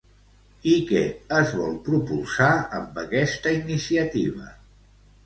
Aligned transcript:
I 0.69 0.71
què 0.91 1.01
es 1.39 1.51
vol 1.59 1.75
propulsar 1.89 2.47
amb 2.79 2.97
aquesta 3.03 3.55
iniciativa? 3.59 4.49